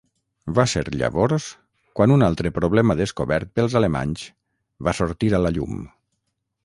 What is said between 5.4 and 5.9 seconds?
la llum.